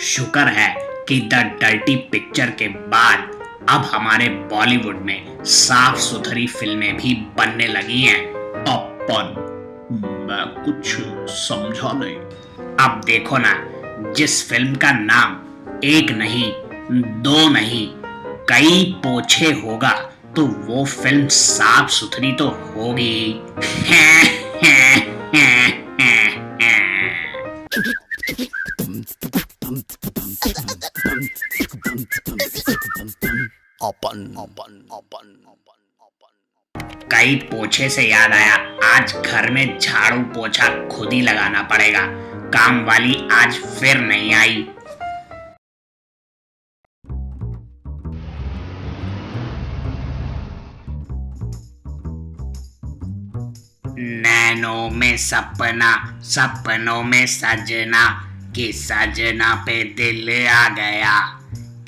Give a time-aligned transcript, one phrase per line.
[0.00, 0.76] शुक्र है
[1.08, 3.18] कि द डर्टी पिक्चर के बाद
[3.68, 9.46] अब हमारे बॉलीवुड में साफ़ सुथरी फ़िल्में भी बनने लगी हैं। अपन।
[10.30, 10.96] मैं कुछ
[11.30, 12.16] समझा नहीं।
[12.76, 13.66] अब देखो ना
[14.12, 15.40] जिस फ़िल्म का नाम
[15.84, 16.52] एक नहीं
[17.02, 17.88] दो नहीं
[18.48, 19.90] कई पोछे होगा
[20.36, 23.42] तो वो फ़िल्म साफ़ सुथरी तो होगी।
[33.82, 38.54] अपन। अपन अपन अपन कई पोछे से याद आया,
[38.96, 42.06] आज घर में झाड़ू पोछा खुद ही लगाना पड़ेगा।
[42.50, 44.66] काम वाली आज फिर नहीं आई।
[54.22, 61.36] नैनो में सपना, सपनों में सजना, कि सजना पे दिल आ गया।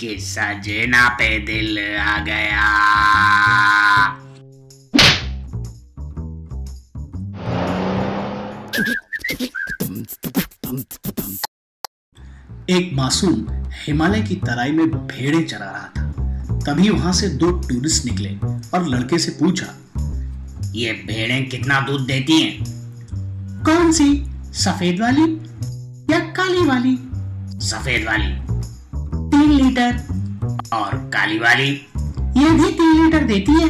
[0.03, 2.69] कि सजना पे दिल आ गया।
[12.71, 13.47] एक मासूम
[13.85, 18.35] हिमालय की तराई में भेड़े चरा रहा था। तभी वहाँ से दो टूरिस्ट निकले
[18.75, 19.67] और लड़के से पूछा,
[20.75, 22.65] ये भेड़े कितना दूध देती हैं?
[23.65, 24.25] कौन सी?
[24.55, 25.33] सफ़ेद वाली
[26.15, 26.97] या काली वाली?
[27.67, 28.52] सफ़ेद वाली।
[29.43, 29.97] तीन लीटर
[30.73, 31.71] और काली वाली?
[32.37, 33.69] ये भी तीन लीटर देती है।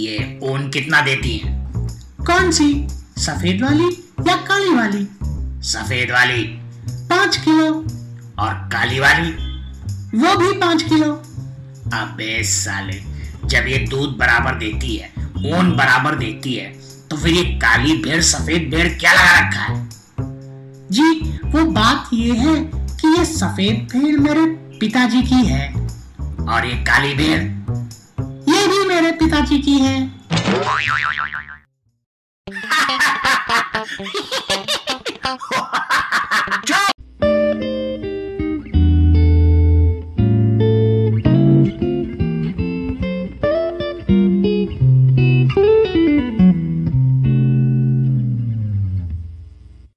[0.00, 1.52] ये ऊन कितना देती हैं?
[2.26, 2.66] कौन सी?
[3.18, 3.86] सफ़ेद वाली
[4.28, 5.04] या काली वाली?
[5.68, 6.42] सफ़ेद वाली।
[7.10, 7.72] पाँच किलो।
[8.38, 9.30] और काली वाली?
[10.18, 11.12] वो भी पाँच किलो।
[11.94, 13.00] अबे साले
[13.48, 15.12] जब ये दूध बराबर देती है
[15.54, 16.72] ऊन बराबर देती है
[17.10, 19.88] तो फिर ये काली भेड़ सफ़ेद भेड़ क्या लगा रखा है?
[20.90, 22.77] जी वो बात ये है
[23.08, 24.44] कि ये सफ़ेद भेड़ मेरे
[24.78, 25.68] पिताजी की है।
[26.48, 27.42] और ये काली भेड़
[28.50, 29.96] ये भी मेरे पिताजी की है।